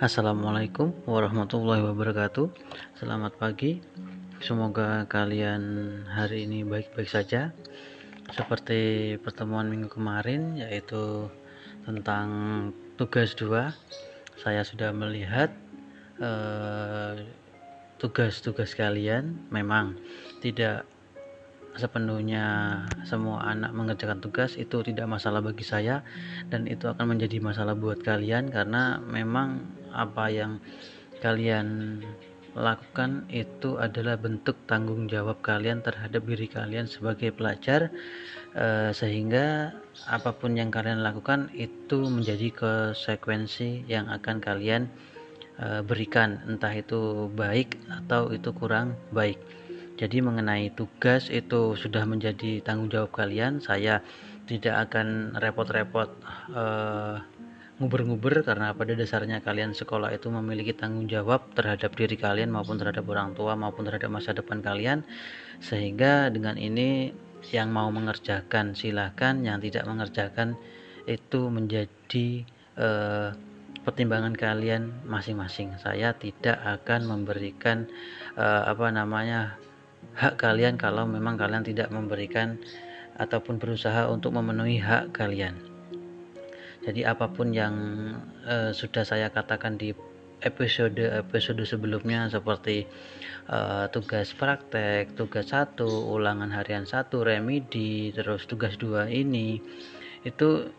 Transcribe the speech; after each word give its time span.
Assalamualaikum 0.00 0.96
warahmatullahi 1.04 1.84
wabarakatuh. 1.84 2.48
Selamat 2.96 3.36
pagi. 3.36 3.84
Semoga 4.40 5.04
kalian 5.04 5.60
hari 6.08 6.48
ini 6.48 6.64
baik-baik 6.64 7.04
saja. 7.04 7.52
Seperti 8.32 9.12
pertemuan 9.20 9.68
minggu 9.68 9.92
kemarin 9.92 10.56
yaitu 10.56 11.28
tentang 11.84 12.28
tugas 12.96 13.36
2. 13.36 13.76
Saya 14.40 14.64
sudah 14.64 14.88
melihat 14.96 15.52
eh, 16.16 17.20
tugas-tugas 18.00 18.72
eh, 18.72 18.76
kalian 18.80 19.52
memang 19.52 20.00
tidak 20.40 20.88
sepenuhnya 21.76 22.44
semua 23.04 23.44
anak 23.52 23.76
mengerjakan 23.76 24.24
tugas 24.24 24.56
itu 24.56 24.80
tidak 24.80 25.06
masalah 25.06 25.44
bagi 25.44 25.62
saya 25.62 26.02
dan 26.48 26.66
itu 26.66 26.88
akan 26.88 27.14
menjadi 27.14 27.38
masalah 27.38 27.76
buat 27.78 28.00
kalian 28.02 28.50
karena 28.50 28.98
memang 28.98 29.79
apa 29.92 30.30
yang 30.32 30.62
kalian 31.20 32.00
lakukan 32.58 33.30
itu 33.30 33.78
adalah 33.78 34.18
bentuk 34.18 34.58
tanggung 34.66 35.06
jawab 35.06 35.38
kalian 35.38 35.86
terhadap 35.86 36.26
diri 36.26 36.50
kalian 36.50 36.90
sebagai 36.90 37.30
pelajar 37.30 37.94
eh, 38.58 38.90
sehingga 38.90 39.70
apa 40.10 40.34
pun 40.34 40.58
yang 40.58 40.74
kalian 40.74 41.06
lakukan 41.06 41.46
itu 41.54 42.10
menjadi 42.10 42.50
konsekuensi 42.50 43.86
yang 43.86 44.10
akan 44.10 44.42
kalian 44.42 44.90
eh, 45.62 45.82
berikan 45.86 46.42
entah 46.50 46.74
itu 46.74 47.30
baik 47.30 47.78
atau 47.86 48.34
itu 48.34 48.50
kurang 48.50 48.98
baik 49.14 49.38
jadi 50.00 50.24
mengenai 50.24 50.72
tugas 50.72 51.28
itu 51.28 51.76
sudah 51.76 52.08
menjadi 52.08 52.64
tanggung 52.64 52.88
jawab 52.88 53.12
kalian. 53.12 53.60
Saya 53.60 54.00
tidak 54.48 54.88
akan 54.88 55.36
repot-repot 55.36 56.08
uh, 56.56 57.20
nguber-nguber 57.80 58.44
karena 58.44 58.76
pada 58.76 58.92
dasarnya 58.92 59.40
kalian 59.40 59.72
sekolah 59.72 60.12
itu 60.12 60.28
memiliki 60.28 60.76
tanggung 60.76 61.08
jawab 61.08 61.48
terhadap 61.56 61.96
diri 61.96 62.20
kalian 62.20 62.52
maupun 62.52 62.76
terhadap 62.76 63.08
orang 63.08 63.32
tua 63.32 63.56
maupun 63.56 63.88
terhadap 63.88 64.12
masa 64.12 64.36
depan 64.36 64.60
kalian. 64.60 65.00
Sehingga 65.64 66.28
dengan 66.28 66.60
ini 66.60 67.16
yang 67.56 67.72
mau 67.72 67.88
mengerjakan 67.88 68.76
silahkan, 68.76 69.40
yang 69.40 69.64
tidak 69.64 69.88
mengerjakan 69.88 70.60
itu 71.08 71.48
menjadi 71.48 72.44
uh, 72.76 73.32
pertimbangan 73.80 74.36
kalian 74.36 74.92
masing-masing. 75.08 75.72
Saya 75.80 76.12
tidak 76.12 76.60
akan 76.60 77.08
memberikan 77.08 77.88
uh, 78.36 78.68
apa 78.68 78.92
namanya 78.92 79.56
hak 80.20 80.36
kalian 80.36 80.76
kalau 80.76 81.08
memang 81.08 81.40
kalian 81.40 81.64
tidak 81.64 81.88
memberikan 81.88 82.60
ataupun 83.16 83.56
berusaha 83.56 84.04
untuk 84.12 84.36
memenuhi 84.36 84.76
hak 84.76 85.16
kalian. 85.16 85.69
Jadi 86.80 87.04
apa 87.04 87.28
pun 87.28 87.52
yang 87.52 87.74
uh, 88.48 88.72
sudah 88.72 89.04
saya 89.04 89.28
katakan 89.28 89.76
di 89.76 89.92
episode-episode 90.40 91.60
sebelumnya 91.68 92.32
seperti 92.32 92.88
uh, 93.52 93.84
tugas 93.92 94.32
praktek, 94.32 95.12
tugas 95.12 95.52
satu, 95.52 95.86
ulangan 96.08 96.48
harian 96.48 96.88
satu, 96.88 97.20
remedi, 97.20 98.08
terus 98.16 98.48
tugas 98.48 98.80
dua 98.80 99.12
ini 99.12 99.60
itu 100.24 100.72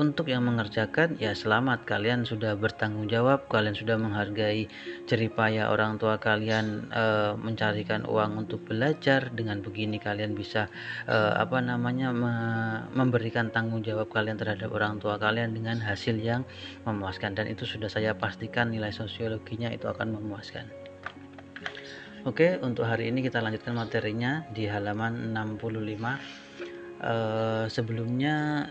untuk 0.00 0.32
yang 0.32 0.48
mengerjakan 0.48 1.20
ya 1.20 1.36
selamat. 1.36 1.84
Kalian 1.84 2.24
sudah 2.24 2.56
bertanggung 2.56 3.08
jawab 3.08 3.48
kalian 3.52 3.76
sudah 3.76 4.00
menghargai 4.00 4.68
jeripaya 5.04 5.68
orang 5.68 6.00
tua 6.00 6.16
kalian 6.16 6.88
e, 6.88 7.04
mencarikan 7.36 8.08
uang 8.08 8.46
untuk 8.46 8.64
belajar. 8.64 9.28
Dengan 9.32 9.60
begini 9.60 10.00
kalian 10.00 10.32
bisa 10.32 10.72
e, 11.04 11.16
apa 11.16 11.60
namanya 11.60 12.14
me, 12.14 12.34
memberikan 12.96 13.52
tanggung 13.52 13.84
jawab 13.84 14.08
kalian 14.08 14.40
terhadap 14.40 14.72
orang 14.72 14.96
tua 15.02 15.20
kalian 15.20 15.52
dengan 15.52 15.80
hasil 15.82 16.16
yang 16.16 16.48
memuaskan. 16.88 17.36
Dan 17.36 17.52
itu 17.52 17.68
sudah 17.68 17.92
saya 17.92 18.16
pastikan 18.16 18.72
nilai 18.72 18.94
sosiologinya 18.94 19.68
itu 19.68 19.88
akan 19.88 20.16
memuaskan. 20.16 20.68
Oke, 22.22 22.54
untuk 22.62 22.86
hari 22.86 23.10
ini 23.10 23.18
kita 23.18 23.42
lanjutkan 23.42 23.74
materinya 23.74 24.46
di 24.54 24.70
halaman 24.70 25.34
65. 25.34 26.46
Uh, 27.02 27.66
sebelumnya 27.66 28.70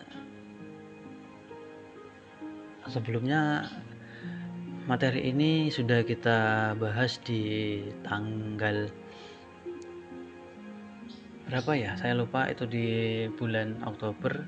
sebelumnya 2.92 3.64
materi 4.84 5.32
ini 5.32 5.72
sudah 5.72 6.04
kita 6.04 6.72
bahas 6.76 7.24
di 7.24 7.80
tanggal 8.04 8.92
berapa 11.48 11.72
ya? 11.80 11.96
Saya 11.96 12.20
lupa 12.20 12.52
itu 12.52 12.68
di 12.68 12.88
bulan 13.40 13.80
Oktober. 13.88 14.44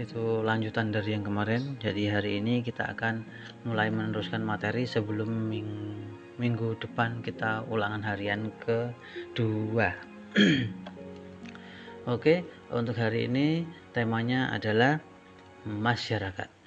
Itu 0.00 0.40
lanjutan 0.40 0.88
dari 0.88 1.12
yang 1.12 1.20
kemarin. 1.20 1.76
Jadi 1.76 2.08
hari 2.08 2.40
ini 2.40 2.64
kita 2.64 2.88
akan 2.96 3.28
mulai 3.68 3.92
meneruskan 3.92 4.40
materi 4.40 4.88
sebelum 4.88 5.28
ming 5.52 5.68
minggu 6.40 6.80
depan 6.80 7.20
kita 7.20 7.68
ulangan 7.68 8.00
harian 8.00 8.48
kedua. 8.56 9.92
Oke 12.08 12.48
untuk 12.72 12.96
hari 12.96 13.28
ini 13.28 13.68
temanya 13.92 14.48
adalah 14.48 14.98
masyarakat 15.68 16.61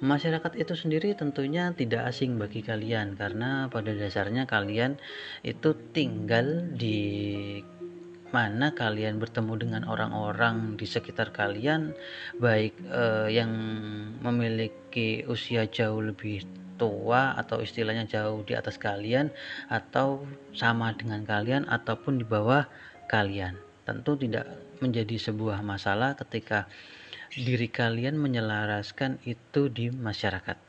masyarakat 0.00 0.52
itu 0.60 0.74
sendiri 0.76 1.16
tentunya 1.16 1.72
tidak 1.72 2.12
asing 2.12 2.36
bagi 2.36 2.60
kalian 2.60 3.16
karena 3.16 3.72
pada 3.72 3.96
dasarnya 3.96 4.44
kalian 4.44 5.00
itu 5.40 5.72
tinggal 5.96 6.68
di 6.76 6.98
mana 8.34 8.74
kalian 8.74 9.22
bertemu 9.22 9.54
dengan 9.56 9.82
orang-orang 9.88 10.74
di 10.76 10.84
sekitar 10.84 11.32
kalian 11.32 11.96
baik 12.36 12.74
eh, 12.90 13.32
yang 13.32 13.50
memiliki 14.20 15.24
usia 15.24 15.64
jauh 15.70 16.02
lebih 16.02 16.44
tua 16.76 17.32
atau 17.40 17.64
istilahnya 17.64 18.04
jauh 18.04 18.44
di 18.44 18.52
atas 18.52 18.76
kalian 18.76 19.32
atau 19.72 20.28
sama 20.52 20.92
dengan 20.92 21.24
kalian 21.24 21.64
ataupun 21.66 22.20
di 22.20 22.26
bawah 22.28 22.68
kalian. 23.08 23.56
Tentu 23.88 24.18
tidak 24.20 24.44
menjadi 24.84 25.16
sebuah 25.16 25.64
masalah 25.64 26.12
ketika 26.20 26.68
diri 27.34 27.66
kalian 27.66 28.14
menyelaraskan 28.14 29.18
itu 29.26 29.66
di 29.72 29.90
masyarakat. 29.90 30.66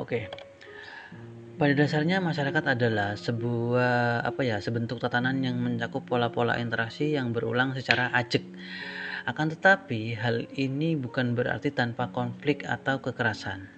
Oke. 0.00 0.32
Pada 1.60 1.76
dasarnya 1.76 2.24
masyarakat 2.24 2.72
adalah 2.72 3.20
sebuah 3.20 4.24
apa 4.24 4.40
ya, 4.40 4.64
sebentuk 4.64 4.96
tatanan 4.96 5.44
yang 5.44 5.60
mencakup 5.60 6.08
pola-pola 6.08 6.56
interaksi 6.56 7.12
yang 7.12 7.36
berulang 7.36 7.76
secara 7.76 8.08
ajek. 8.16 8.40
Akan 9.28 9.52
tetapi 9.52 10.16
hal 10.16 10.48
ini 10.56 10.96
bukan 10.96 11.36
berarti 11.36 11.68
tanpa 11.68 12.08
konflik 12.16 12.64
atau 12.64 13.04
kekerasan. 13.04 13.68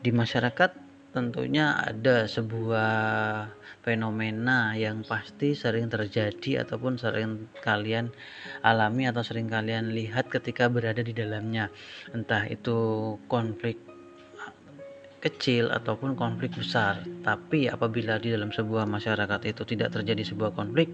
Di 0.00 0.08
masyarakat 0.16 0.89
tentunya 1.10 1.74
ada 1.74 2.30
sebuah 2.30 2.92
fenomena 3.82 4.76
yang 4.78 5.02
pasti 5.02 5.56
sering 5.58 5.90
terjadi 5.90 6.62
ataupun 6.62 7.00
sering 7.00 7.50
kalian 7.64 8.12
alami 8.62 9.08
atau 9.08 9.24
sering 9.24 9.50
kalian 9.50 9.90
lihat 9.90 10.30
ketika 10.30 10.70
berada 10.70 11.02
di 11.02 11.10
dalamnya. 11.10 11.72
Entah 12.14 12.46
itu 12.46 13.16
konflik 13.26 13.80
kecil 15.20 15.68
ataupun 15.68 16.16
konflik 16.16 16.56
besar. 16.56 17.04
Tapi 17.26 17.68
apabila 17.68 18.16
di 18.16 18.32
dalam 18.32 18.50
sebuah 18.50 18.88
masyarakat 18.88 19.40
itu 19.50 19.62
tidak 19.68 19.94
terjadi 19.94 20.22
sebuah 20.24 20.52
konflik 20.56 20.88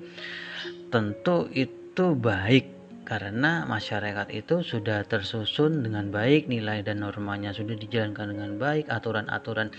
tentu 0.91 1.51
itu 1.51 2.15
baik 2.15 2.76
karena 3.07 3.63
masyarakat 3.71 4.35
itu 4.35 4.67
sudah 4.67 5.07
tersusun 5.07 5.87
dengan 5.87 6.11
baik 6.11 6.51
nilai 6.51 6.83
dan 6.83 7.07
normanya 7.07 7.55
sudah 7.55 7.79
dijalankan 7.79 8.35
dengan 8.35 8.59
baik 8.59 8.91
aturan-aturan 8.91 9.71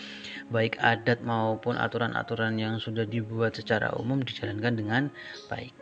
baik 0.47 0.79
adat 0.79 1.19
maupun 1.27 1.75
aturan-aturan 1.75 2.55
yang 2.55 2.79
sudah 2.79 3.03
dibuat 3.03 3.59
secara 3.59 3.91
umum 3.99 4.23
dijalankan 4.23 4.79
dengan 4.79 5.03
baik. 5.51 5.75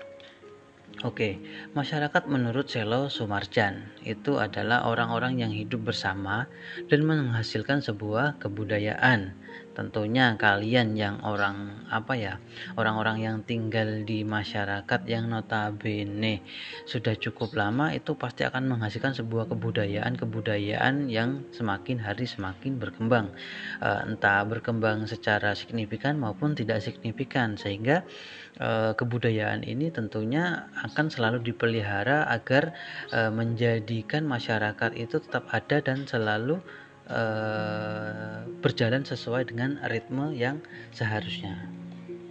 Oke, 1.03 1.43
masyarakat 1.75 2.23
menurut 2.31 2.71
Selo 2.71 3.11
Sumarjan 3.11 3.93
itu 4.07 4.39
adalah 4.39 4.87
orang-orang 4.87 5.43
yang 5.43 5.51
hidup 5.51 5.91
bersama 5.91 6.47
dan 6.87 7.03
menghasilkan 7.03 7.83
sebuah 7.83 8.39
kebudayaan 8.39 9.35
tentunya 9.75 10.39
kalian 10.39 10.95
yang 10.95 11.19
orang 11.21 11.85
apa 11.91 12.15
ya 12.15 12.33
orang-orang 12.79 13.21
yang 13.21 13.37
tinggal 13.43 14.07
di 14.07 14.23
masyarakat 14.23 15.03
yang 15.05 15.27
notabene 15.27 16.41
sudah 16.87 17.13
cukup 17.19 17.51
lama 17.59 17.91
itu 17.91 18.15
pasti 18.15 18.47
akan 18.47 18.71
menghasilkan 18.71 19.11
sebuah 19.11 19.51
kebudayaan 19.51 20.15
kebudayaan 20.15 21.11
yang 21.11 21.43
semakin 21.51 21.99
hari 21.99 22.23
semakin 22.23 22.79
berkembang. 22.79 23.35
E, 23.83 23.89
entah 24.07 24.41
berkembang 24.47 25.05
secara 25.05 25.53
signifikan 25.53 26.15
maupun 26.15 26.55
tidak 26.55 26.79
signifikan 26.81 27.59
sehingga 27.59 28.07
e, 28.55 28.95
kebudayaan 28.95 29.67
ini 29.67 29.91
tentunya 29.91 30.71
akan 30.85 31.11
selalu 31.11 31.43
dipelihara 31.43 32.31
agar 32.31 32.71
e, 33.11 33.27
menjadikan 33.29 34.23
masyarakat 34.23 34.95
itu 34.95 35.19
tetap 35.19 35.49
ada 35.51 35.83
dan 35.83 36.07
selalu 36.07 36.63
uh, 37.09 38.45
berjalan 38.61 39.05
sesuai 39.05 39.49
dengan 39.49 39.81
ritme 39.89 40.33
yang 40.33 40.61
seharusnya. 40.93 41.69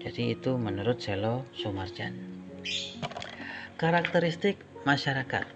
Jadi 0.05 0.37
itu 0.37 0.59
menurut 0.61 1.01
Selo 1.01 1.49
Sumarjan. 1.57 2.13
Karakteristik 3.81 4.61
masyarakat 4.85 5.47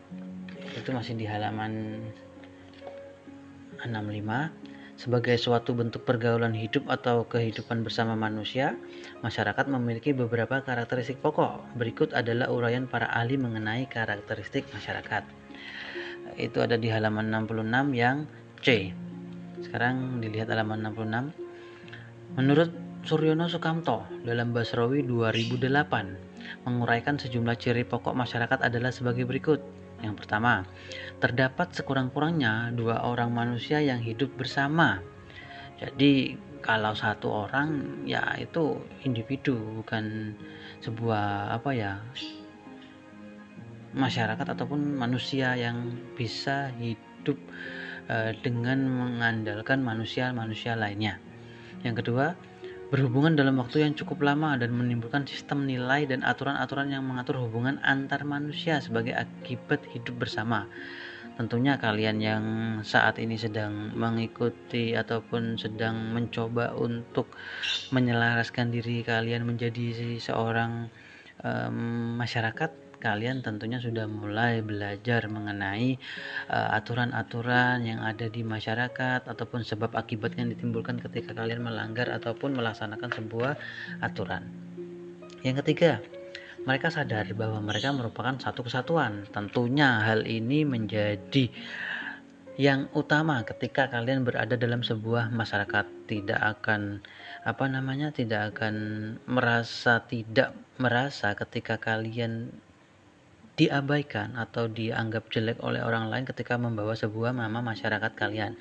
itu 0.77 0.91
masih 0.95 1.15
di 1.19 1.27
halaman 1.29 2.03
65 3.85 4.69
sebagai 4.99 5.39
suatu 5.39 5.79
bentuk 5.79 6.03
pergaulan 6.03 6.51
hidup 6.51 6.91
atau 6.91 7.23
kehidupan 7.23 7.87
bersama 7.87 8.19
manusia, 8.19 8.75
masyarakat 9.23 9.71
memiliki 9.71 10.11
beberapa 10.11 10.59
karakteristik 10.59 11.23
pokok. 11.23 11.79
Berikut 11.79 12.11
adalah 12.11 12.51
uraian 12.51 12.91
para 12.91 13.07
ahli 13.07 13.39
mengenai 13.39 13.87
karakteristik 13.87 14.67
masyarakat. 14.75 15.23
Itu 16.35 16.59
ada 16.67 16.75
di 16.75 16.91
halaman 16.91 17.31
66 17.31 17.95
yang 17.95 18.27
C. 18.59 18.91
Sekarang 19.63 20.23
dilihat 20.23 20.51
halaman 20.51 20.87
66. 20.93 22.39
Menurut 22.39 22.71
Suryono 23.09 23.49
Sukamto 23.49 24.05
dalam 24.27 24.53
Basrawi 24.53 25.07
2008 25.07 26.67
menguraikan 26.69 27.17
sejumlah 27.17 27.57
ciri 27.57 27.83
pokok 27.89 28.13
masyarakat 28.15 28.61
adalah 28.63 28.93
sebagai 28.93 29.25
berikut. 29.25 29.61
Yang 29.99 30.25
pertama, 30.25 30.63
terdapat 31.19 31.75
sekurang-kurangnya 31.75 32.71
dua 32.71 33.03
orang 33.03 33.35
manusia 33.35 33.83
yang 33.83 33.99
hidup 33.99 34.31
bersama. 34.39 35.03
Jadi 35.79 36.39
kalau 36.63 36.95
satu 36.95 37.49
orang 37.49 38.03
ya 38.07 38.35
itu 38.39 38.79
individu 39.07 39.59
bukan 39.83 40.35
sebuah 40.83 41.55
apa 41.55 41.71
ya 41.75 41.93
masyarakat 43.95 44.47
ataupun 44.55 44.99
manusia 44.99 45.57
yang 45.57 45.97
bisa 46.15 46.71
hidup 46.77 47.39
uh, 48.09 48.33
dengan 48.41 48.89
mengandalkan 48.89 49.85
manusia-manusia 49.85 50.75
lainnya. 50.75 51.21
Yang 51.87 52.05
kedua, 52.05 52.27
berhubungan 52.89 53.37
dalam 53.37 53.61
waktu 53.61 53.85
yang 53.85 53.93
cukup 53.93 54.25
lama 54.25 54.57
dan 54.57 54.73
menimbulkan 54.73 55.29
sistem 55.29 55.69
nilai 55.69 56.09
dan 56.09 56.25
aturan-aturan 56.25 56.89
yang 56.89 57.05
mengatur 57.05 57.37
hubungan 57.45 57.77
antar 57.85 58.25
manusia 58.25 58.81
sebagai 58.81 59.13
akibat 59.13 59.85
hidup 59.93 60.17
bersama. 60.25 60.65
Tentunya 61.39 61.79
kalian 61.79 62.19
yang 62.19 62.45
saat 62.83 63.23
ini 63.23 63.39
sedang 63.39 63.95
mengikuti 63.95 64.99
ataupun 64.99 65.55
sedang 65.55 66.11
mencoba 66.11 66.75
untuk 66.75 67.31
menyelaraskan 67.95 68.75
diri 68.75 69.07
kalian 69.07 69.47
menjadi 69.47 70.19
seorang 70.19 70.91
um, 71.47 72.19
masyarakat 72.19 72.88
kalian 72.99 73.41
tentunya 73.41 73.79
sudah 73.79 74.05
mulai 74.11 74.61
belajar 74.61 75.31
mengenai 75.31 75.97
eh, 76.51 76.69
aturan-aturan 76.79 77.83
uh, 77.83 77.89
yang 77.89 78.01
ada 78.03 78.27
di 78.27 78.43
masyarakat 78.43 79.25
ataupun 79.25 79.63
sebab 79.63 79.95
akibat 79.95 80.35
yang 80.35 80.51
ditimbulkan 80.51 80.99
ketika 80.99 81.33
kalian 81.33 81.63
melanggar 81.63 82.11
ataupun 82.11 82.59
melaksanakan 82.59 83.11
sebuah 83.15 83.55
aturan. 84.03 84.47
Yang 85.47 85.63
ketiga, 85.65 86.03
mereka 86.67 86.91
sadar 86.91 87.25
bahwa 87.33 87.63
mereka 87.63 87.95
merupakan 87.95 88.35
satu 88.37 88.67
kesatuan. 88.67 89.25
Tentunya 89.31 90.03
hal 90.03 90.27
ini 90.27 90.67
menjadi 90.67 91.49
yang 92.59 92.91
utama 92.91 93.47
ketika 93.47 93.87
kalian 93.87 94.27
berada 94.27 94.59
dalam 94.59 94.83
sebuah 94.83 95.31
masyarakat 95.31 95.87
tidak 96.11 96.43
akan 96.43 97.07
apa 97.47 97.65
namanya 97.71 98.11
tidak 98.11 98.51
akan 98.51 98.75
merasa 99.31 100.03
tidak 100.11 100.59
merasa 100.75 101.39
ketika 101.39 101.79
kalian 101.79 102.51
diabaikan 103.59 104.39
atau 104.39 104.71
dianggap 104.71 105.27
jelek 105.35 105.59
oleh 105.67 105.83
orang 105.83 106.07
lain 106.07 106.25
ketika 106.25 106.55
membawa 106.55 106.95
sebuah 106.95 107.35
nama 107.35 107.59
masyarakat 107.59 108.13
kalian. 108.15 108.55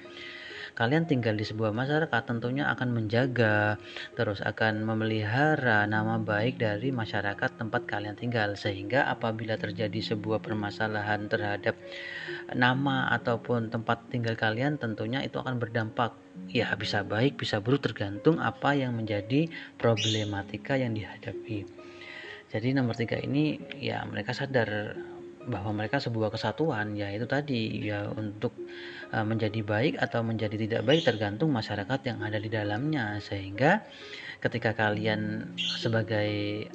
Kalian 0.77 1.09
tinggal 1.09 1.33
di 1.33 1.41
sebuah 1.41 1.73
masyarakat 1.73 2.21
tentunya 2.29 2.69
akan 2.69 2.93
menjaga, 2.93 3.81
terus 4.13 4.45
akan 4.45 4.85
memelihara 4.85 5.89
nama 5.89 6.21
baik 6.21 6.61
dari 6.61 6.93
masyarakat 6.93 7.57
tempat 7.57 7.89
kalian 7.89 8.13
tinggal. 8.13 8.53
Sehingga 8.53 9.09
apabila 9.09 9.57
terjadi 9.57 10.13
sebuah 10.13 10.37
permasalahan 10.37 11.25
terhadap 11.33 11.73
nama 12.53 13.09
ataupun 13.09 13.73
tempat 13.73 14.05
tinggal 14.13 14.37
kalian 14.37 14.77
tentunya 14.77 15.25
itu 15.25 15.41
akan 15.41 15.57
berdampak. 15.57 16.13
Ya 16.53 16.69
bisa 16.77 17.01
baik 17.01 17.41
bisa 17.41 17.57
buruk 17.57 17.81
tergantung 17.81 18.37
apa 18.37 18.77
yang 18.77 18.93
menjadi 18.93 19.49
problematika 19.81 20.77
yang 20.77 20.93
dihadapi 20.93 21.76
jadi 22.57 22.73
nomor 22.73 22.97
tiga 22.97 23.21
ini 23.21 23.61
ya 23.77 24.01
mereka 24.09 24.33
sadar 24.33 24.97
bahwa 25.47 25.71
mereka 25.71 25.97
sebuah 26.03 26.29
kesatuan. 26.29 26.93
Ya 26.93 27.09
itu 27.09 27.25
tadi. 27.25 27.87
Ya 27.87 28.11
untuk 28.11 28.53
uh, 29.15 29.23
menjadi 29.23 29.63
baik 29.63 29.95
atau 29.97 30.21
menjadi 30.21 30.59
tidak 30.59 30.81
baik 30.83 31.07
tergantung 31.07 31.55
masyarakat 31.55 31.99
yang 32.03 32.19
ada 32.21 32.37
di 32.37 32.51
dalamnya. 32.51 33.17
Sehingga 33.23 33.87
ketika 34.43 34.75
kalian 34.75 35.53
sebagai 35.57 36.67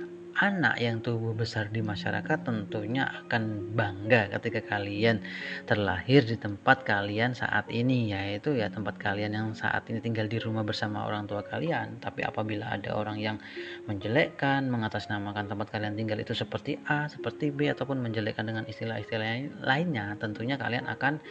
anak 0.43 0.83
yang 0.83 0.99
tumbuh 0.99 1.31
besar 1.39 1.71
di 1.71 1.79
masyarakat 1.87 2.43
tentunya 2.43 3.07
akan 3.07 3.71
bangga 3.79 4.27
ketika 4.35 4.75
kalian 4.75 5.23
terlahir 5.71 6.27
di 6.27 6.35
tempat 6.35 6.83
kalian 6.83 7.31
saat 7.31 7.71
ini 7.71 8.11
yaitu 8.11 8.59
ya 8.59 8.67
tempat 8.67 8.99
kalian 8.99 9.39
yang 9.39 9.49
saat 9.55 9.87
ini 9.87 10.03
tinggal 10.03 10.27
di 10.27 10.43
rumah 10.43 10.67
bersama 10.67 11.07
orang 11.07 11.31
tua 11.31 11.47
kalian. 11.47 12.03
Tapi 12.03 12.27
apabila 12.27 12.75
ada 12.75 12.91
orang 12.99 13.23
yang 13.23 13.39
menjelekkan 13.87 14.67
mengatasnamakan 14.67 15.47
tempat 15.47 15.71
kalian 15.71 15.95
tinggal 15.95 16.19
itu 16.19 16.35
seperti 16.35 16.75
A 16.91 17.07
seperti 17.07 17.55
B 17.55 17.71
ataupun 17.71 18.03
menjelekkan 18.03 18.51
dengan 18.51 18.67
istilah-istilah 18.67 19.63
lainnya 19.63 20.19
tentunya 20.19 20.59
kalian 20.59 20.91
akan 20.91 21.23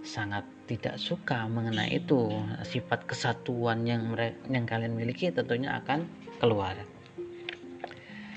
sangat 0.00 0.48
tidak 0.64 0.96
suka 0.96 1.44
mengenai 1.52 2.00
itu. 2.00 2.32
Sifat 2.64 3.04
kesatuan 3.04 3.84
yang 3.84 4.08
mereka, 4.08 4.40
yang 4.48 4.64
kalian 4.64 4.96
miliki 4.96 5.28
tentunya 5.28 5.76
akan 5.84 6.08
keluar 6.40 6.93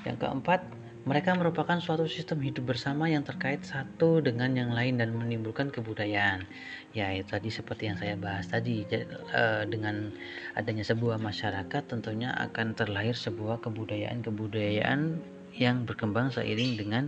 yang 0.08 0.16
keempat, 0.16 0.64
mereka 1.08 1.32
merupakan 1.40 1.80
suatu 1.80 2.04
sistem 2.04 2.44
hidup 2.44 2.76
bersama 2.76 3.08
yang 3.08 3.24
terkait 3.24 3.64
satu 3.64 4.20
dengan 4.20 4.52
yang 4.60 4.76
lain 4.76 5.00
dan 5.00 5.16
menimbulkan 5.16 5.72
kebudayaan. 5.72 6.44
Ya, 6.92 7.16
itu 7.16 7.32
tadi 7.32 7.48
seperti 7.48 7.88
yang 7.88 7.96
saya 7.96 8.20
bahas 8.20 8.52
tadi, 8.52 8.84
eh, 8.92 9.64
dengan 9.68 10.12
adanya 10.60 10.84
sebuah 10.84 11.16
masyarakat 11.16 11.84
tentunya 11.88 12.36
akan 12.36 12.76
terlahir 12.76 13.16
sebuah 13.16 13.64
kebudayaan-kebudayaan 13.64 15.20
yang 15.56 15.88
berkembang 15.88 16.32
seiring 16.36 16.76
dengan 16.76 17.04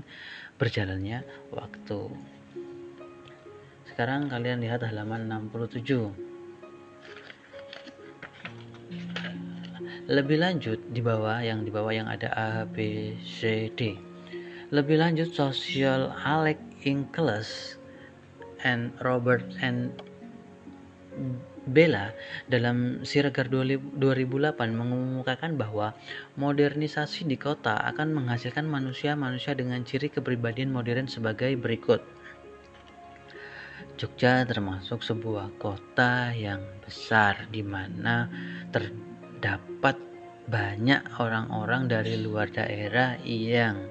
berjalannya 0.55 1.27
waktu. 1.51 2.11
Sekarang 3.91 4.31
kalian 4.31 4.63
lihat 4.63 4.79
halaman 4.87 5.27
67. 5.27 6.28
Lebih 10.09 10.41
lanjut 10.41 10.81
di 10.89 11.05
bawah 11.05 11.37
yang 11.37 11.61
di 11.61 11.69
bawah 11.69 11.93
yang 11.93 12.09
ada 12.09 12.33
A, 12.33 12.65
B, 12.65 13.13
C, 13.21 13.69
D. 13.77 13.93
Lebih 14.73 14.97
lanjut 14.97 15.29
sosial 15.29 16.09
Alec 16.25 16.57
Ingles 16.81 17.77
and 18.65 18.89
Robert 19.05 19.45
and 19.61 19.93
Bella 21.69 22.09
dalam 22.49 23.05
Siregar 23.05 23.53
2008 23.53 23.93
mengemukakan 24.73 25.61
bahwa 25.61 25.93
modernisasi 26.41 27.29
di 27.29 27.37
kota 27.37 27.77
akan 27.77 28.09
menghasilkan 28.17 28.65
manusia-manusia 28.65 29.53
dengan 29.53 29.85
ciri 29.85 30.09
kepribadian 30.09 30.73
modern 30.73 31.05
sebagai 31.05 31.53
berikut. 31.53 32.01
Jogja 34.01 34.41
termasuk 34.49 35.05
sebuah 35.05 35.53
kota 35.61 36.33
yang 36.33 36.65
besar 36.81 37.45
di 37.53 37.61
mana 37.61 38.25
ter 38.73 38.89
dapat 39.39 39.95
banyak 40.49 41.01
orang-orang 41.21 41.85
dari 41.87 42.19
luar 42.19 42.49
daerah 42.49 43.15
yang 43.23 43.89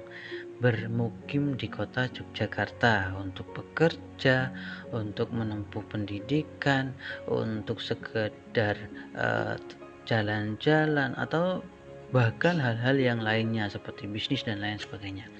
bermukim 0.59 1.55
di 1.55 1.71
kota 1.71 2.11
Yogyakarta 2.11 3.15
untuk 3.15 3.47
bekerja, 3.55 4.51
untuk 4.91 5.31
menempuh 5.31 5.81
pendidikan, 5.87 6.91
untuk 7.31 7.79
sekedar 7.79 8.75
eh, 9.15 9.55
jalan-jalan 10.03 11.15
atau 11.15 11.63
bahkan 12.11 12.59
hal-hal 12.59 12.99
yang 12.99 13.23
lainnya 13.23 13.71
seperti 13.71 14.03
bisnis 14.09 14.43
dan 14.43 14.59
lain 14.59 14.75
sebagainya. 14.75 15.31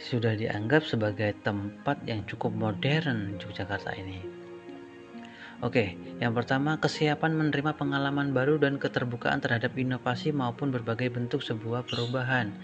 Sudah 0.00 0.32
dianggap 0.32 0.88
sebagai 0.88 1.36
tempat 1.44 2.00
yang 2.08 2.24
cukup 2.24 2.56
modern 2.56 3.36
Yogyakarta 3.36 3.92
ini. 4.00 4.37
Oke, 5.58 5.98
yang 6.22 6.38
pertama 6.38 6.78
kesiapan 6.78 7.34
menerima 7.34 7.74
pengalaman 7.74 8.30
baru 8.30 8.62
dan 8.62 8.78
keterbukaan 8.78 9.42
terhadap 9.42 9.74
inovasi 9.74 10.30
maupun 10.30 10.70
berbagai 10.70 11.10
bentuk 11.10 11.42
sebuah 11.42 11.82
perubahan. 11.82 12.54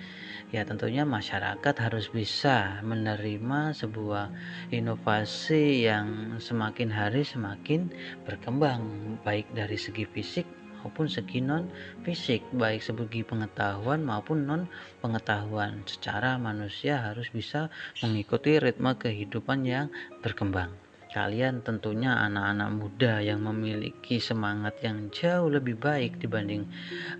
Ya, 0.55 0.63
tentunya 0.63 1.03
masyarakat 1.03 1.75
harus 1.75 2.07
bisa 2.15 2.79
menerima 2.87 3.75
sebuah 3.75 4.31
inovasi 4.71 5.91
yang 5.91 6.39
semakin 6.39 6.95
hari 6.95 7.27
semakin 7.27 7.91
berkembang, 8.23 9.19
baik 9.27 9.51
dari 9.59 9.75
segi 9.75 10.07
fisik 10.07 10.47
maupun 10.87 11.11
segi 11.11 11.43
non 11.43 11.67
fisik, 12.07 12.47
baik 12.55 12.79
segi 12.79 13.27
pengetahuan 13.27 14.07
maupun 14.07 14.47
non 14.47 14.63
pengetahuan. 15.03 15.83
Secara 15.91 16.39
manusia 16.39 17.03
harus 17.03 17.27
bisa 17.35 17.75
mengikuti 18.07 18.63
ritme 18.63 18.95
kehidupan 18.95 19.67
yang 19.67 19.91
berkembang. 20.23 20.84
Kalian 21.15 21.63
tentunya 21.63 22.11
anak-anak 22.27 22.75
muda 22.75 23.23
yang 23.23 23.47
memiliki 23.47 24.19
semangat 24.19 24.75
yang 24.83 25.15
jauh 25.15 25.47
lebih 25.47 25.79
baik 25.79 26.19
dibanding 26.19 26.67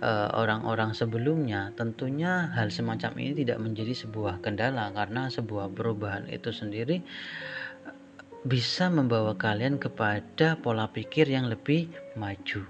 eh, 0.03 0.29
orang-orang 0.35 0.91
uh, 0.91 0.97
sebelumnya. 0.99 1.71
Tentunya 1.79 2.51
hal 2.51 2.67
semacam 2.75 3.15
ini 3.23 3.47
tidak 3.47 3.63
menjadi 3.63 3.95
sebuah 3.95 4.43
kendala 4.43 4.91
karena 4.91 5.31
sebuah 5.31 5.71
perubahan 5.71 6.27
itu 6.27 6.51
sendiri 6.51 6.99
bisa 8.43 8.91
membawa 8.91 9.33
kalian 9.39 9.79
kepada 9.79 10.59
pola 10.59 10.91
pikir 10.91 11.31
yang 11.31 11.47
lebih 11.47 11.87
maju 12.19 12.67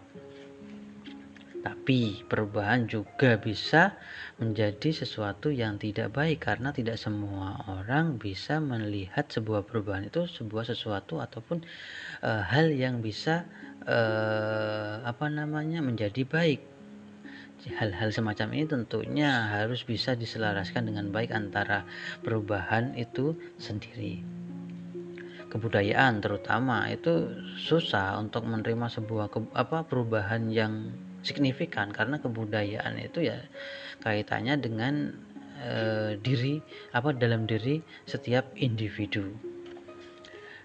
tapi 1.66 2.22
perubahan 2.30 2.86
juga 2.86 3.42
bisa 3.42 3.98
menjadi 4.38 5.02
sesuatu 5.02 5.50
yang 5.50 5.82
tidak 5.82 6.14
baik 6.14 6.46
karena 6.46 6.70
tidak 6.70 7.02
semua 7.02 7.58
orang 7.66 8.22
bisa 8.22 8.62
melihat 8.62 9.26
sebuah 9.34 9.66
perubahan 9.66 10.06
itu 10.06 10.30
sebuah 10.30 10.70
sesuatu 10.70 11.18
ataupun 11.18 11.66
e, 12.22 12.30
hal 12.30 12.70
yang 12.70 13.02
bisa 13.02 13.50
e, 13.82 13.98
apa 15.02 15.26
namanya 15.26 15.82
menjadi 15.82 16.22
baik. 16.22 16.62
Hal-hal 17.66 18.14
semacam 18.14 18.54
ini 18.54 18.70
tentunya 18.70 19.50
harus 19.50 19.82
bisa 19.90 20.14
diselaraskan 20.14 20.86
dengan 20.86 21.10
baik 21.10 21.34
antara 21.34 21.82
perubahan 22.22 22.94
itu 22.94 23.34
sendiri 23.58 24.22
kebudayaan 25.50 26.20
terutama 26.20 26.84
itu 26.92 27.32
susah 27.56 28.20
untuk 28.20 28.44
menerima 28.44 28.92
sebuah 28.92 29.32
ke, 29.32 29.40
apa 29.56 29.88
perubahan 29.88 30.52
yang 30.52 30.92
signifikan 31.26 31.90
karena 31.90 32.22
kebudayaan 32.22 33.02
itu 33.02 33.26
ya 33.26 33.42
kaitannya 34.06 34.62
dengan 34.62 35.18
e, 35.58 35.74
diri 36.22 36.62
apa 36.94 37.12
dalam 37.18 37.50
diri 37.50 37.82
setiap 38.06 38.54
individu. 38.54 39.34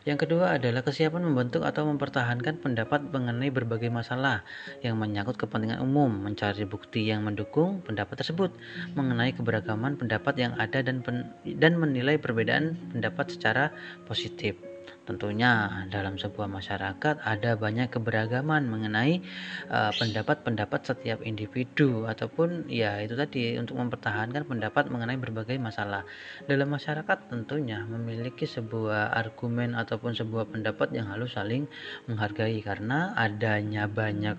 Yang 0.09 0.25
kedua 0.25 0.57
adalah 0.57 0.81
kesiapan 0.81 1.29
membentuk 1.29 1.61
atau 1.61 1.85
mempertahankan 1.85 2.65
pendapat 2.65 3.05
mengenai 3.13 3.53
berbagai 3.53 3.93
masalah 3.93 4.41
yang 4.81 4.97
menyangkut 4.97 5.37
kepentingan 5.37 5.85
umum, 5.85 6.09
mencari 6.09 6.65
bukti 6.65 7.13
yang 7.13 7.21
mendukung 7.21 7.85
pendapat 7.85 8.25
tersebut, 8.25 8.49
mengenai 8.97 9.37
keberagaman 9.37 10.01
pendapat 10.01 10.41
yang 10.41 10.57
ada 10.57 10.81
dan 10.81 11.05
pen, 11.05 11.29
dan 11.45 11.77
menilai 11.77 12.17
perbedaan 12.17 12.81
pendapat 12.97 13.37
secara 13.37 13.77
positif. 14.09 14.70
Tentunya 15.11 15.83
dalam 15.91 16.15
sebuah 16.15 16.47
masyarakat 16.47 17.27
ada 17.27 17.59
banyak 17.59 17.91
keberagaman 17.91 18.71
mengenai 18.71 19.19
eh, 19.67 19.93
pendapat-pendapat 19.99 20.81
uh, 20.87 20.87
setiap 20.95 21.19
individu 21.27 22.07
ataupun 22.07 22.71
ya 22.71 23.03
itu 23.03 23.19
tadi 23.19 23.59
untuk 23.59 23.83
mempertahankan 23.83 24.47
pendapat 24.47 24.87
mengenai 24.87 25.19
berbagai 25.19 25.59
masalah. 25.59 26.07
Dalam 26.47 26.71
masyarakat 26.71 27.27
tentunya 27.27 27.83
memiliki 27.91 28.47
sebuah 28.47 29.11
argumen 29.19 29.75
ataupun 29.75 30.15
sebuah 30.15 30.55
pendapat 30.55 30.95
yang 30.95 31.11
harus 31.11 31.35
saling 31.35 31.67
menghargai 32.07 32.63
karena 32.63 33.11
adanya 33.19 33.91
banyak 33.91 34.39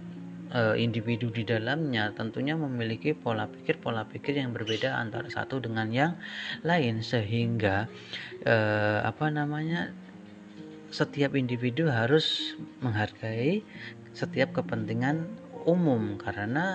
uh, 0.54 0.76
individu 0.76 1.32
di 1.32 1.48
dalamnya 1.48 2.12
tentunya 2.14 2.54
memiliki 2.56 3.16
pola 3.16 3.48
pikir 3.48 3.80
pola 3.80 4.06
pikir 4.06 4.38
yang 4.38 4.52
berbeda 4.52 4.96
antara 4.96 5.28
satu 5.32 5.64
dengan 5.64 5.90
yang 5.90 6.14
lain 6.62 7.02
sehingga 7.02 7.88
uh, 8.46 9.00
apa 9.08 9.32
namanya 9.32 9.92
setiap 10.92 11.34
individu 11.40 11.88
harus 11.88 12.54
menghargai 12.84 13.64
setiap 14.12 14.52
kepentingan 14.60 15.24
umum 15.64 16.20
karena 16.20 16.68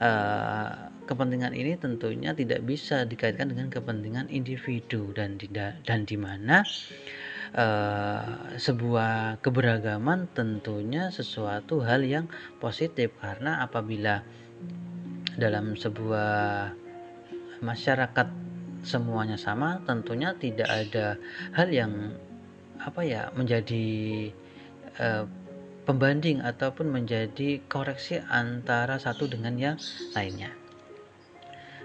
uh, 0.00 0.88
kepentingan 1.04 1.52
ini 1.52 1.76
tentunya 1.76 2.32
tidak 2.32 2.64
bisa 2.64 3.04
dikaitkan 3.04 3.52
dengan 3.52 3.68
kepentingan 3.68 4.32
individu 4.32 5.12
dan 5.12 5.36
tidak 5.36 5.84
dan 5.84 6.08
di 6.08 6.16
mana 6.16 6.64
uh, 7.52 8.56
sebuah 8.56 9.44
keberagaman 9.44 10.32
tentunya 10.32 11.12
sesuatu 11.12 11.84
hal 11.84 12.00
yang 12.06 12.26
positif 12.56 13.12
karena 13.20 13.60
apabila 13.60 14.24
dalam 15.36 15.76
sebuah 15.76 16.72
masyarakat 17.60 18.28
semuanya 18.80 19.36
sama 19.36 19.84
tentunya 19.84 20.32
tidak 20.40 20.68
ada 20.72 21.20
hal 21.52 21.68
yang 21.68 22.16
apa 22.80 23.04
ya 23.04 23.28
menjadi 23.36 23.86
uh, 25.00 25.24
pembanding 25.84 26.44
ataupun 26.44 26.88
menjadi 26.88 27.60
koreksi 27.66 28.22
antara 28.30 29.00
satu 29.00 29.26
dengan 29.26 29.58
yang 29.58 29.76
lainnya. 30.14 30.54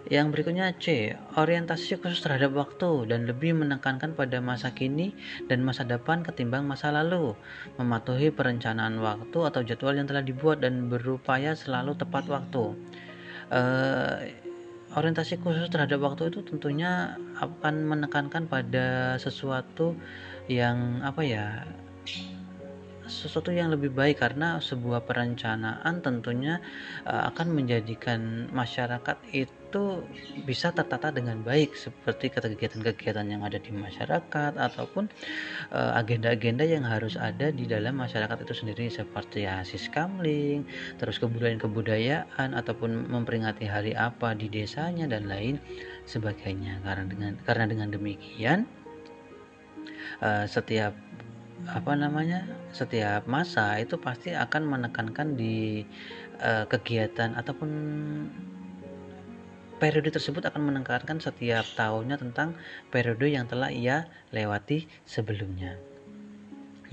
Yang 0.05 0.37
berikutnya 0.37 0.69
C, 0.77 1.17
orientasi 1.33 1.97
khusus 1.97 2.21
terhadap 2.21 2.53
waktu 2.53 3.09
dan 3.09 3.25
lebih 3.25 3.57
menekankan 3.57 4.13
pada 4.13 4.37
masa 4.37 4.69
kini 4.69 5.17
dan 5.49 5.65
masa 5.65 5.81
depan 5.81 6.21
ketimbang 6.21 6.61
masa 6.69 6.93
lalu. 6.93 7.33
Mematuhi 7.81 8.29
perencanaan 8.29 9.01
waktu 9.01 9.33
atau 9.41 9.65
jadwal 9.65 9.97
yang 9.97 10.05
telah 10.05 10.21
dibuat 10.21 10.61
dan 10.61 10.93
berupaya 10.93 11.57
selalu 11.57 11.97
tepat 11.97 12.29
waktu. 12.29 12.77
Uh, 13.49 14.44
orientasi 14.95 15.43
khusus 15.43 15.67
terhadap 15.67 15.99
waktu 15.99 16.31
itu 16.31 16.39
tentunya 16.47 17.19
akan 17.37 17.83
menekankan 17.83 18.47
pada 18.47 19.19
sesuatu 19.19 19.93
yang 20.47 21.03
apa 21.03 21.21
ya 21.21 21.45
sesuatu 23.07 23.53
yang 23.53 23.71
lebih 23.71 23.93
baik 23.93 24.21
karena 24.21 24.57
sebuah 24.61 25.05
perencanaan 25.05 26.01
tentunya 26.01 26.61
uh, 27.05 27.29
akan 27.29 27.53
menjadikan 27.53 28.49
masyarakat 28.51 29.17
itu 29.31 30.05
bisa 30.47 30.71
tertata 30.71 31.11
dengan 31.11 31.43
baik 31.43 31.75
seperti 31.75 32.31
kegiatan-kegiatan 32.31 33.27
yang 33.27 33.43
ada 33.43 33.59
di 33.59 33.75
masyarakat 33.75 34.55
ataupun 34.55 35.11
eh, 35.75 35.91
agenda-agenda 35.99 36.63
yang 36.63 36.87
harus 36.87 37.19
ada 37.19 37.51
di 37.51 37.67
dalam 37.67 37.99
masyarakat 37.99 38.47
itu 38.47 38.53
sendiri 38.55 38.87
seperti 38.87 39.43
asis 39.43 39.91
kamling, 39.91 40.63
terus 40.95 41.19
kebudayaan-kebudayaan 41.19 42.55
ataupun 42.55 43.11
memperingati 43.11 43.67
hari 43.67 43.91
apa 43.91 44.31
di 44.31 44.47
desanya 44.47 45.11
dan 45.11 45.27
lain 45.27 45.59
sebagainya. 46.07 46.79
Karena 46.85 47.03
dengan 47.11 47.31
karena 47.43 47.65
dengan 47.67 47.89
demikian 47.91 48.63
uh, 50.23 50.47
setiap 50.47 50.95
apa 51.65 51.97
namanya 51.97 52.45
setiap 52.69 53.25
masa 53.25 53.81
itu 53.81 53.97
pasti 53.97 54.37
akan 54.37 54.69
menekankan 54.69 55.33
di 55.33 55.81
uh, 56.41 56.69
kegiatan 56.69 57.33
ataupun 57.33 57.69
periode 59.81 60.13
tersebut 60.13 60.45
akan 60.45 60.71
menekankan 60.71 61.19
setiap 61.19 61.65
tahunnya 61.75 62.21
tentang 62.21 62.55
periode 62.93 63.27
yang 63.27 63.49
telah 63.49 63.73
ia 63.73 64.07
lewati 64.31 64.87
sebelumnya. 65.03 65.94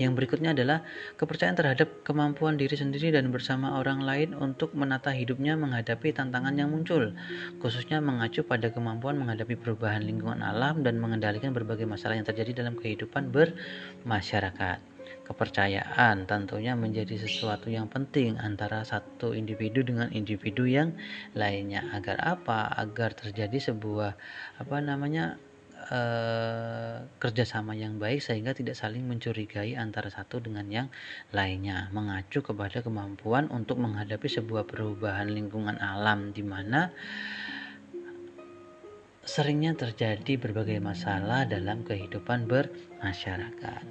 Yang 0.01 0.11
berikutnya 0.17 0.57
adalah 0.57 0.81
kepercayaan 1.19 1.57
terhadap 1.57 2.01
kemampuan 2.01 2.57
diri 2.57 2.73
sendiri 2.73 3.13
dan 3.13 3.29
bersama 3.29 3.77
orang 3.77 4.01
lain 4.01 4.33
untuk 4.33 4.73
menata 4.73 5.13
hidupnya 5.13 5.53
menghadapi 5.53 6.13
tantangan 6.13 6.57
yang 6.57 6.73
muncul, 6.73 7.13
khususnya 7.61 8.01
mengacu 8.01 8.41
pada 8.41 8.73
kemampuan 8.73 9.21
menghadapi 9.21 9.53
perubahan 9.57 10.01
lingkungan 10.01 10.41
alam 10.41 10.81
dan 10.81 10.97
mengendalikan 10.97 11.53
berbagai 11.53 11.85
masalah 11.85 12.17
yang 12.17 12.25
terjadi 12.25 12.65
dalam 12.65 12.73
kehidupan 12.77 13.29
bermasyarakat. 13.29 14.93
Kepercayaan 15.23 16.27
tentunya 16.27 16.75
menjadi 16.75 17.15
sesuatu 17.15 17.71
yang 17.71 17.87
penting 17.87 18.35
antara 18.35 18.83
satu 18.83 19.31
individu 19.31 19.79
dengan 19.79 20.11
individu 20.11 20.67
yang 20.67 20.99
lainnya. 21.31 21.79
Agar 21.95 22.19
apa? 22.19 22.67
Agar 22.75 23.15
terjadi 23.15 23.71
sebuah 23.71 24.19
apa 24.59 24.77
namanya 24.83 25.39
eh, 25.89 26.97
kerjasama 27.19 27.75
yang 27.75 27.99
baik 27.99 28.23
sehingga 28.23 28.55
tidak 28.55 28.79
saling 28.79 29.03
mencurigai 29.03 29.75
antara 29.75 30.07
satu 30.07 30.39
dengan 30.39 30.69
yang 30.71 30.87
lainnya. 31.35 31.91
Mengacu 31.91 32.45
kepada 32.45 32.79
kemampuan 32.85 33.51
untuk 33.51 33.81
menghadapi 33.81 34.27
sebuah 34.29 34.63
perubahan 34.69 35.27
lingkungan 35.27 35.75
alam 35.81 36.31
di 36.31 36.43
mana 36.45 36.93
seringnya 39.23 39.71
terjadi 39.73 40.35
berbagai 40.35 40.83
masalah 40.83 41.47
dalam 41.47 41.87
kehidupan 41.87 42.43
bermasyarakat 42.43 43.83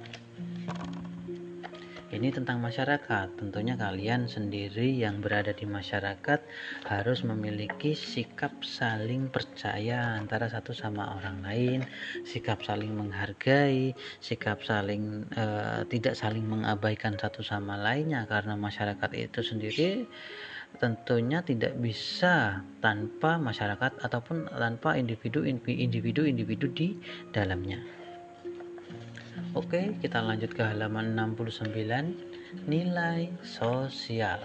ini 2.13 2.29
tentang 2.29 2.61
masyarakat. 2.61 3.41
Tentunya 3.41 3.73
kalian 3.73 4.29
sendiri 4.29 4.93
yang 4.93 5.17
berada 5.17 5.49
di 5.49 5.65
masyarakat 5.65 6.39
harus 6.85 7.25
memiliki 7.25 7.97
sikap 7.97 8.61
saling 8.61 9.33
percaya 9.33 10.13
antara 10.13 10.45
satu 10.45 10.77
sama 10.77 11.17
orang 11.17 11.41
lain, 11.41 11.79
sikap 12.21 12.61
saling 12.61 12.93
menghargai, 12.93 13.97
sikap 14.21 14.61
saling 14.61 15.25
uh, 15.33 15.81
tidak 15.89 16.13
saling 16.13 16.45
mengabaikan 16.45 17.17
satu 17.17 17.41
sama 17.41 17.81
lainnya 17.81 18.29
karena 18.29 18.53
masyarakat 18.53 19.09
itu 19.17 19.41
sendiri 19.41 20.05
tentunya 20.73 21.45
tidak 21.45 21.77
bisa 21.77 22.65
tanpa 22.81 23.37
masyarakat 23.37 24.01
ataupun 24.01 24.49
tanpa 24.49 24.97
individu 24.97 25.45
individu 25.45 26.25
individu 26.25 26.65
di 26.73 26.97
dalamnya. 27.29 28.02
Oke, 29.53 29.93
kita 30.01 30.17
lanjut 30.17 30.49
ke 30.57 30.65
halaman 30.65 31.13
69, 31.13 32.65
nilai 32.65 33.29
sosial. 33.45 34.41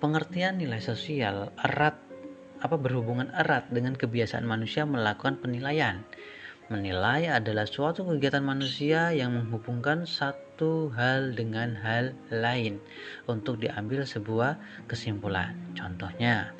Pengertian 0.00 0.56
nilai 0.56 0.80
sosial 0.80 1.52
erat 1.60 2.00
apa 2.64 2.76
berhubungan 2.80 3.28
erat 3.36 3.68
dengan 3.68 3.92
kebiasaan 3.92 4.48
manusia 4.48 4.88
melakukan 4.88 5.36
penilaian, 5.44 6.00
Menilai 6.68 7.32
adalah 7.32 7.64
suatu 7.64 8.04
kegiatan 8.04 8.44
manusia 8.44 9.08
yang 9.16 9.32
menghubungkan 9.32 10.04
satu 10.04 10.92
hal 10.92 11.32
dengan 11.32 11.72
hal 11.80 12.12
lain 12.28 12.76
untuk 13.24 13.56
diambil 13.56 14.04
sebuah 14.04 14.60
kesimpulan. 14.84 15.56
Contohnya, 15.72 16.52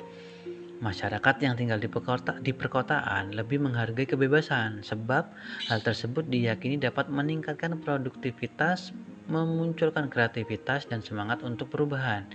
masyarakat 0.79 1.35
yang 1.43 1.59
tinggal 1.59 1.79
di, 1.79 1.91
perkota, 1.91 2.39
di 2.39 2.55
perkotaan 2.55 3.35
lebih 3.35 3.59
menghargai 3.59 4.07
kebebasan 4.07 4.83
sebab 4.83 5.27
hal 5.67 5.79
tersebut 5.83 6.27
diyakini 6.27 6.79
dapat 6.79 7.11
meningkatkan 7.11 7.75
produktivitas, 7.79 8.95
memunculkan 9.27 10.07
kreativitas 10.07 10.87
dan 10.87 11.03
semangat 11.03 11.43
untuk 11.43 11.67
perubahan. 11.67 12.27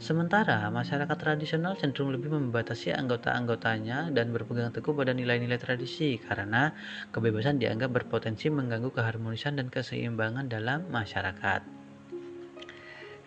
Sementara 0.00 0.72
masyarakat 0.72 1.16
tradisional 1.20 1.76
cenderung 1.76 2.16
lebih 2.16 2.32
membatasi 2.32 2.96
anggota-anggotanya 2.96 4.08
dan 4.16 4.32
berpegang 4.32 4.72
teguh 4.72 4.96
pada 4.96 5.12
nilai-nilai 5.12 5.60
tradisi 5.60 6.16
karena 6.16 6.72
kebebasan 7.12 7.60
dianggap 7.60 7.92
berpotensi 7.92 8.48
mengganggu 8.48 8.96
keharmonisan 8.96 9.60
dan 9.60 9.68
keseimbangan 9.68 10.48
dalam 10.48 10.88
masyarakat. 10.88 11.79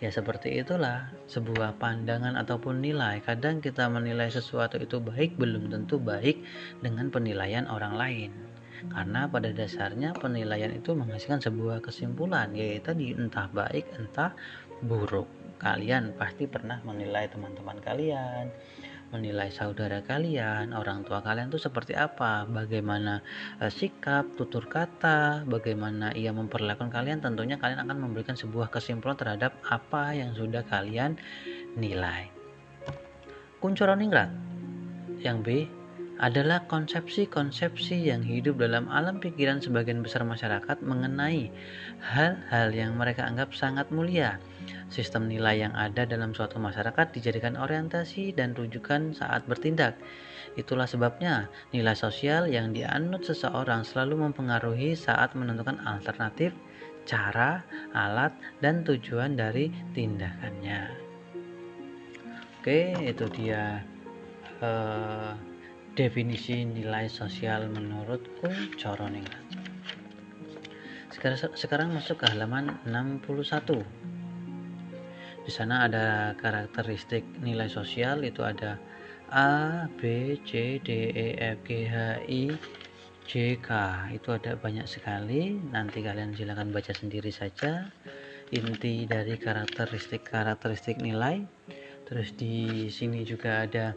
Ya 0.04 0.12
seperti 0.12 0.60
itulah 0.60 1.08
sebuah 1.32 1.80
pandangan 1.80 2.36
ataupun 2.36 2.84
nilai. 2.84 3.24
Kadang 3.24 3.64
kita 3.64 3.88
menilai 3.88 4.28
sesuatu 4.28 4.76
itu 4.76 5.00
baik 5.00 5.40
belum 5.40 5.72
tentu 5.72 5.96
baik 5.96 6.44
dengan 6.84 7.08
penilaian 7.08 7.64
orang 7.72 7.96
lain. 7.96 8.30
Karena 8.92 9.24
pada 9.24 9.48
dasarnya 9.48 10.12
penilaian 10.12 10.76
itu 10.76 10.92
menghasilkan 10.92 11.40
sebuah 11.40 11.80
kesimpulan 11.80 12.52
yaitu 12.52 12.92
entah 13.16 13.48
baik 13.48 13.88
entah 13.96 14.36
buruk 14.84 15.24
kalian 15.56 16.12
pasti 16.20 16.44
pernah 16.44 16.76
menilai 16.84 17.24
teman-teman 17.32 17.80
kalian 17.80 18.52
menilai 19.14 19.54
saudara 19.54 20.02
kalian, 20.02 20.74
orang 20.74 21.06
tua 21.06 21.22
kalian 21.22 21.46
itu 21.46 21.62
seperti 21.62 21.94
apa, 21.94 22.42
bagaimana 22.50 23.22
uh, 23.62 23.70
sikap, 23.70 24.34
tutur 24.34 24.66
kata, 24.66 25.46
bagaimana 25.46 26.10
ia 26.18 26.34
memperlakukan 26.34 26.90
kalian, 26.90 27.22
tentunya 27.22 27.54
kalian 27.54 27.86
akan 27.86 28.10
memberikan 28.10 28.34
sebuah 28.34 28.74
kesimpulan 28.74 29.14
terhadap 29.14 29.54
apa 29.70 30.18
yang 30.18 30.34
sudah 30.34 30.66
kalian 30.66 31.14
nilai. 31.78 32.34
Kuncuran 33.62 34.02
ningrat 34.02 34.34
yang 35.22 35.40
B 35.46 35.70
adalah 36.18 36.62
konsepsi-konsepsi 36.70 38.06
yang 38.06 38.22
hidup 38.22 38.62
dalam 38.62 38.86
alam 38.86 39.18
pikiran 39.18 39.58
sebagian 39.58 39.98
besar 39.98 40.22
masyarakat 40.22 40.78
mengenai 40.82 41.50
hal-hal 41.98 42.68
yang 42.70 42.94
mereka 42.94 43.26
anggap 43.26 43.50
sangat 43.50 43.90
mulia 43.90 44.38
Sistem 44.88 45.26
nilai 45.26 45.64
yang 45.66 45.74
ada 45.74 46.06
dalam 46.06 46.36
suatu 46.36 46.62
masyarakat 46.62 47.10
dijadikan 47.10 47.58
orientasi 47.58 48.30
dan 48.36 48.54
rujukan 48.54 49.16
saat 49.16 49.42
bertindak. 49.50 49.98
Itulah 50.54 50.86
sebabnya 50.86 51.50
nilai 51.74 51.98
sosial 51.98 52.46
yang 52.46 52.70
dianut 52.70 53.26
seseorang 53.26 53.82
selalu 53.82 54.30
mempengaruhi 54.30 54.94
saat 54.94 55.34
menentukan 55.34 55.82
alternatif, 55.82 56.54
cara, 57.02 57.66
alat, 57.90 58.30
dan 58.62 58.86
tujuan 58.86 59.34
dari 59.34 59.74
tindakannya. 59.92 60.94
Oke, 62.62 62.96
itu 63.02 63.26
dia 63.34 63.82
uh, 64.62 65.34
definisi 65.98 66.62
nilai 66.64 67.10
sosial 67.10 67.66
menurutku 67.68 68.48
Coroningrat. 68.78 69.42
Sekarang, 71.12 71.38
sekarang 71.54 71.88
masuk 71.94 72.22
ke 72.22 72.26
halaman 72.30 72.78
61 72.86 74.13
di 75.44 75.52
sana 75.52 75.84
ada 75.84 76.32
karakteristik 76.40 77.22
nilai 77.44 77.68
sosial 77.68 78.24
itu 78.24 78.40
ada 78.40 78.80
A, 79.28 79.84
B, 80.00 80.34
C, 80.48 80.80
D, 80.80 81.12
E, 81.12 81.36
F, 81.36 81.60
G, 81.68 81.84
H, 81.84 81.96
I, 82.28 82.42
J, 83.28 83.60
K. 83.60 83.70
Itu 84.14 84.36
ada 84.36 84.56
banyak 84.56 84.88
sekali. 84.88 85.56
Nanti 85.72 86.00
kalian 86.00 86.32
silahkan 86.32 86.68
baca 86.72 86.92
sendiri 86.92 87.34
saja. 87.34 87.88
Inti 88.54 89.08
dari 89.08 89.34
karakteristik-karakteristik 89.34 91.02
nilai. 91.02 91.42
Terus 92.04 92.36
di 92.36 92.86
sini 92.92 93.24
juga 93.26 93.64
ada 93.64 93.96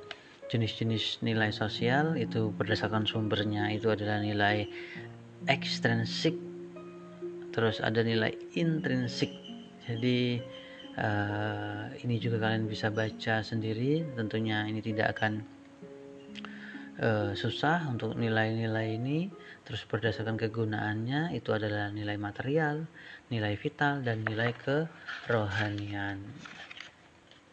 jenis-jenis 0.49 1.21
nilai 1.21 1.53
sosial. 1.53 2.17
Itu 2.17 2.55
berdasarkan 2.55 3.05
sumbernya 3.05 3.69
itu 3.69 3.91
adalah 3.93 4.23
nilai 4.23 4.65
ekstrinsik 5.45 6.33
terus 7.57 7.81
ada 7.81 8.05
nilai 8.05 8.37
intrinsik. 8.53 9.33
Jadi 9.89 10.37
uh, 10.97 11.93
ini 12.03 12.17
juga 12.17 12.43
kalian 12.43 12.65
bisa 12.65 12.89
baca 12.89 13.45
sendiri. 13.45 14.03
Tentunya 14.17 14.65
ini 14.65 14.81
tidak 14.81 15.17
akan 15.17 15.33
uh, 16.99 17.31
susah 17.37 17.87
untuk 17.87 18.17
nilai-nilai 18.17 18.97
ini. 18.97 19.29
Terus 19.63 19.83
berdasarkan 19.85 20.39
kegunaannya 20.39 21.35
itu 21.35 21.51
adalah 21.51 21.91
nilai 21.91 22.15
material 22.15 22.87
nilai 23.27 23.59
vital 23.59 23.99
dan 24.07 24.23
nilai 24.23 24.55
kerohanian 24.55 26.23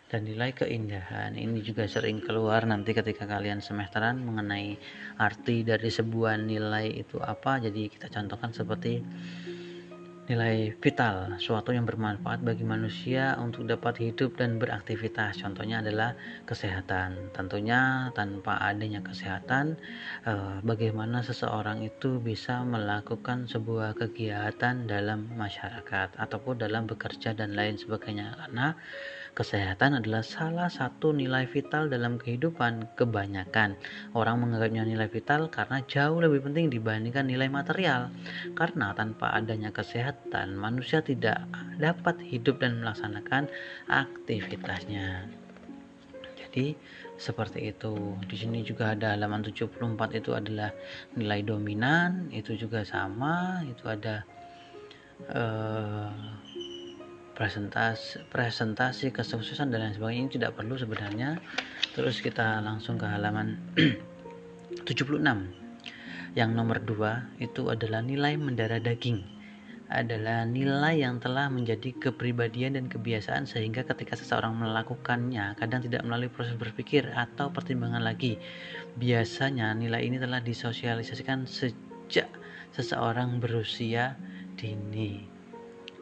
dan 0.06 0.20
nilai 0.22 0.54
keindahan. 0.54 1.34
Ini 1.34 1.58
juga 1.66 1.90
sering 1.90 2.22
keluar 2.22 2.62
nanti 2.62 2.94
ketika 2.94 3.26
kalian 3.26 3.58
semesteran 3.58 4.22
mengenai 4.22 4.78
arti 5.18 5.66
dari 5.66 5.90
sebuah 5.90 6.38
nilai 6.38 6.86
itu 6.94 7.18
apa. 7.18 7.58
Jadi 7.58 7.90
kita 7.90 8.06
contohkan 8.06 8.54
seperti 8.54 9.02
nilai 10.24 10.72
vital, 10.80 11.36
suatu 11.36 11.76
yang 11.76 11.84
bermanfaat 11.84 12.40
bagi 12.40 12.64
manusia 12.64 13.36
untuk 13.36 13.68
dapat 13.68 14.00
hidup 14.00 14.40
dan 14.40 14.56
beraktivitas. 14.56 15.36
Contohnya 15.44 15.84
adalah 15.84 16.16
kesehatan. 16.48 17.32
Tentunya 17.36 18.08
tanpa 18.16 18.56
adanya 18.56 19.04
kesehatan, 19.04 19.76
eh, 20.24 20.58
bagaimana 20.64 21.20
seseorang 21.20 21.84
itu 21.84 22.24
bisa 22.24 22.64
melakukan 22.64 23.44
sebuah 23.44 24.00
kegiatan 24.00 24.88
dalam 24.88 25.28
masyarakat 25.36 26.16
ataupun 26.16 26.56
dalam 26.56 26.88
bekerja 26.88 27.36
dan 27.36 27.52
lain 27.52 27.76
sebagainya. 27.76 28.32
Karena 28.40 28.72
Kesehatan 29.34 29.98
adalah 29.98 30.22
salah 30.22 30.70
satu 30.70 31.10
nilai 31.10 31.50
vital 31.50 31.90
dalam 31.90 32.22
kehidupan. 32.22 32.94
Kebanyakan 32.94 33.74
orang 34.14 34.38
menganggapnya 34.38 34.86
nilai 34.86 35.10
vital 35.10 35.50
karena 35.50 35.82
jauh 35.90 36.22
lebih 36.22 36.46
penting 36.46 36.70
dibandingkan 36.70 37.26
nilai 37.26 37.50
material. 37.50 38.14
Karena 38.54 38.94
tanpa 38.94 39.34
adanya 39.34 39.74
kesehatan, 39.74 40.54
manusia 40.54 41.02
tidak 41.02 41.50
dapat 41.82 42.22
hidup 42.22 42.62
dan 42.62 42.78
melaksanakan 42.78 43.50
aktivitasnya. 43.90 45.26
Jadi 46.38 46.78
seperti 47.18 47.74
itu. 47.74 48.14
Di 48.30 48.38
sini 48.38 48.62
juga 48.62 48.94
ada 48.94 49.18
halaman 49.18 49.42
74 49.42 50.14
itu 50.14 50.30
adalah 50.30 50.70
nilai 51.18 51.42
dominan, 51.42 52.30
itu 52.30 52.54
juga 52.54 52.86
sama, 52.86 53.66
itu 53.66 53.82
ada 53.90 54.22
uh, 55.26 56.14
presentasi 57.34 58.30
presentasi 58.30 59.10
kesuksesan 59.10 59.74
dan 59.74 59.82
lain 59.82 59.94
sebagainya 59.98 60.22
ini 60.22 60.32
tidak 60.38 60.52
perlu 60.54 60.78
sebenarnya. 60.78 61.42
Terus 61.92 62.22
kita 62.22 62.62
langsung 62.62 62.94
ke 62.96 63.06
halaman 63.06 63.58
76 64.88 65.18
yang 66.34 66.50
nomor 66.54 66.82
dua 66.82 67.30
itu 67.38 67.70
adalah 67.70 68.02
nilai 68.02 68.38
mendarah 68.38 68.78
daging. 68.78 69.34
Adalah 69.84 70.48
nilai 70.48 71.04
yang 71.04 71.20
telah 71.20 71.52
menjadi 71.52 71.94
kepribadian 71.94 72.74
dan 72.74 72.86
kebiasaan 72.88 73.44
sehingga 73.46 73.84
ketika 73.84 74.16
seseorang 74.16 74.56
melakukannya 74.56 75.54
kadang 75.60 75.84
tidak 75.84 76.02
melalui 76.02 76.32
proses 76.32 76.56
berpikir 76.56 77.06
atau 77.14 77.52
pertimbangan 77.52 78.02
lagi. 78.02 78.40
Biasanya 78.98 79.76
nilai 79.76 80.02
ini 80.02 80.18
telah 80.18 80.40
disosialisasikan 80.40 81.46
sejak 81.46 82.26
seseorang 82.74 83.38
berusia 83.38 84.18
dini 84.58 85.33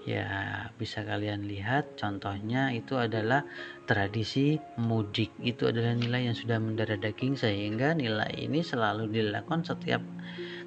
ya 0.02 0.26
bisa 0.74 1.06
kalian 1.06 1.46
lihat 1.46 1.94
contohnya 1.94 2.74
itu 2.74 2.98
adalah 2.98 3.46
tradisi 3.86 4.58
mudik. 4.78 5.30
Itu 5.38 5.70
adalah 5.70 5.94
nilai 5.94 6.30
yang 6.30 6.36
sudah 6.36 6.58
mendarah 6.58 6.98
daging 6.98 7.38
sehingga 7.38 7.94
nilai 7.94 8.30
ini 8.34 8.66
selalu 8.66 9.10
dilakukan 9.10 9.62
setiap 9.62 10.02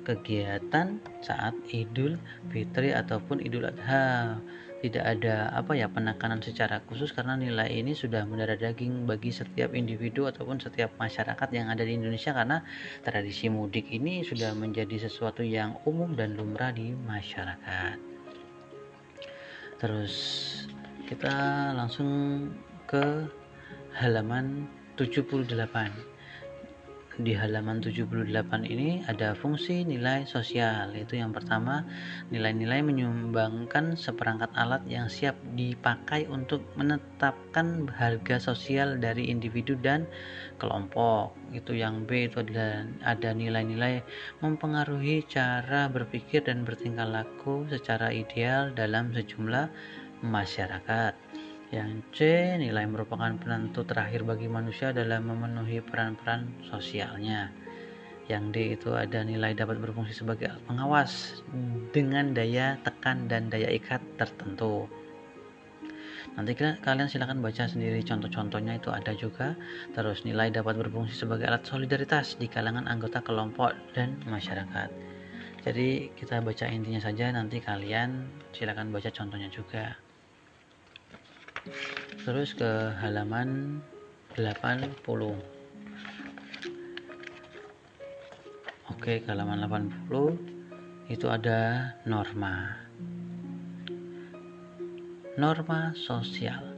kegiatan 0.08 1.02
saat 1.20 1.58
Idul 1.74 2.16
Fitri 2.54 2.96
ataupun 2.96 3.44
Idul 3.44 3.68
Adha. 3.68 4.40
Tidak 4.76 5.02
ada 5.02 5.50
apa 5.50 5.74
ya 5.74 5.90
penekanan 5.90 6.46
secara 6.46 6.78
khusus 6.86 7.10
karena 7.10 7.34
nilai 7.34 7.74
ini 7.74 7.98
sudah 7.98 8.22
mendarah 8.30 8.54
daging 8.54 9.10
bagi 9.10 9.34
setiap 9.34 9.74
individu 9.74 10.30
ataupun 10.30 10.62
setiap 10.62 10.94
masyarakat 11.02 11.50
yang 11.58 11.74
ada 11.74 11.82
di 11.82 11.98
Indonesia 11.98 12.38
karena 12.38 12.62
tradisi 13.02 13.50
mudik 13.50 13.90
ini 13.90 14.22
sudah 14.22 14.54
menjadi 14.54 15.10
sesuatu 15.10 15.42
yang 15.42 15.82
umum 15.90 16.14
dan 16.14 16.38
lumrah 16.38 16.70
di 16.70 16.94
masyarakat 16.94 18.15
terus 19.80 20.14
kita 21.06 21.72
langsung 21.76 22.48
ke 22.88 23.28
halaman 23.96 24.68
78 24.98 26.15
di 27.16 27.32
halaman 27.32 27.80
78 27.80 28.28
ini 28.68 29.00
ada 29.08 29.32
fungsi 29.32 29.88
nilai 29.88 30.28
sosial 30.28 30.92
yaitu 30.92 31.16
yang 31.16 31.32
pertama 31.32 31.88
nilai-nilai 32.28 32.84
menyumbangkan 32.84 33.96
seperangkat 33.96 34.52
alat 34.60 34.84
yang 34.92 35.08
siap 35.08 35.40
dipakai 35.56 36.28
untuk 36.28 36.60
menetapkan 36.76 37.88
harga 37.96 38.52
sosial 38.52 39.00
dari 39.00 39.32
individu 39.32 39.80
dan 39.80 40.04
kelompok. 40.60 41.32
Itu 41.56 41.72
yang 41.72 42.04
B 42.04 42.28
itu 42.28 42.44
ada 43.04 43.30
nilai-nilai 43.32 44.04
mempengaruhi 44.44 45.24
cara 45.32 45.88
berpikir 45.88 46.44
dan 46.44 46.68
bertingkah 46.68 47.08
laku 47.08 47.64
secara 47.72 48.12
ideal 48.12 48.76
dalam 48.76 49.16
sejumlah 49.16 49.72
masyarakat 50.20 51.45
yang 51.74 52.06
C, 52.14 52.22
nilai 52.62 52.86
merupakan 52.86 53.34
penentu 53.42 53.82
terakhir 53.82 54.22
bagi 54.22 54.46
manusia 54.46 54.94
dalam 54.94 55.26
memenuhi 55.26 55.82
peran-peran 55.82 56.46
sosialnya. 56.70 57.50
Yang 58.30 58.44
D 58.54 58.56
itu 58.78 58.90
ada 58.94 59.22
nilai 59.22 59.54
dapat 59.58 59.82
berfungsi 59.82 60.14
sebagai 60.14 60.54
pengawas 60.66 61.42
dengan 61.94 62.34
daya 62.34 62.78
tekan 62.82 63.26
dan 63.26 63.50
daya 63.50 63.70
ikat 63.74 64.02
tertentu. 64.18 64.90
Nanti 66.34 66.58
kalian 66.58 67.08
silahkan 67.08 67.38
baca 67.40 67.70
sendiri 67.70 68.02
contoh-contohnya 68.02 68.82
itu 68.82 68.90
ada 68.90 69.14
juga. 69.14 69.54
Terus 69.94 70.26
nilai 70.26 70.50
dapat 70.50 70.78
berfungsi 70.78 71.18
sebagai 71.18 71.50
alat 71.50 71.66
solidaritas 71.66 72.38
di 72.38 72.50
kalangan 72.50 72.90
anggota 72.90 73.22
kelompok 73.22 73.74
dan 73.94 74.18
masyarakat. 74.26 74.90
Jadi 75.66 76.14
kita 76.14 76.46
baca 76.46 76.66
intinya 76.70 77.02
saja 77.02 77.34
nanti 77.34 77.58
kalian 77.58 78.30
silahkan 78.54 78.90
baca 78.94 79.10
contohnya 79.10 79.50
juga 79.50 80.05
terus 82.26 82.54
ke 82.54 82.94
halaman 83.02 83.82
80 84.38 85.02
oke 88.92 89.12
ke 89.24 89.28
halaman 89.30 89.66
80 89.66 91.10
itu 91.10 91.26
ada 91.30 91.94
norma 92.06 92.78
norma 95.38 95.94
sosial 95.98 96.76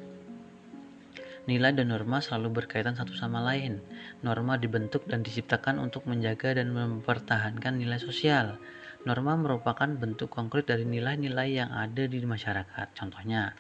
Nilai 1.48 1.72
dan 1.72 1.96
norma 1.96 2.20
selalu 2.20 2.60
berkaitan 2.60 3.00
satu 3.00 3.16
sama 3.16 3.40
lain. 3.40 3.80
Norma 4.20 4.60
dibentuk 4.60 5.08
dan 5.08 5.24
diciptakan 5.24 5.80
untuk 5.80 6.04
menjaga 6.04 6.52
dan 6.52 6.76
mempertahankan 6.76 7.80
nilai 7.80 7.96
sosial. 8.04 8.60
Norma 9.08 9.40
merupakan 9.40 9.88
bentuk 9.88 10.28
konkret 10.28 10.68
dari 10.68 10.84
nilai-nilai 10.84 11.56
yang 11.56 11.72
ada 11.72 12.04
di 12.04 12.20
masyarakat. 12.20 12.92
Contohnya, 12.92 13.56